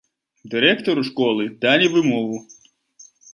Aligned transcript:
Дырэктару 0.53 1.03
школы 1.09 1.43
далі 1.67 1.91
вымову. 1.97 2.41